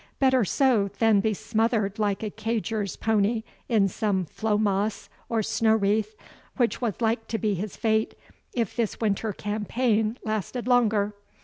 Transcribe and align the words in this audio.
Better 0.17 0.43
so 0.43 0.87
than 0.97 1.19
be 1.19 1.31
smothered 1.31 1.99
like 1.99 2.23
a 2.23 2.31
cadger's 2.31 2.95
pony 2.95 3.43
in 3.69 3.87
some 3.87 4.25
flow 4.25 4.57
moss, 4.57 5.09
or 5.29 5.43
snow 5.43 5.75
wreath, 5.75 6.15
which 6.57 6.81
was 6.81 7.01
like 7.01 7.27
to 7.27 7.37
be 7.37 7.53
his 7.53 7.77
fate 7.77 8.15
if 8.51 8.75
this 8.75 8.99
winter 8.99 9.31
campaign 9.31 10.17
lasted 10.25 10.67
longer. 10.67 11.13